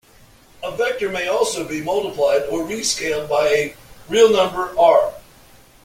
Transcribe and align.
A 0.63 0.75
vector 0.75 1.09
may 1.09 1.27
also 1.27 1.63
be 1.63 1.79
multiplied, 1.83 2.45
or 2.49 2.63
re-"scaled", 2.63 3.29
by 3.29 3.47
a 3.49 3.75
real 4.09 4.31
number 4.31 4.73
"r". 4.75 5.13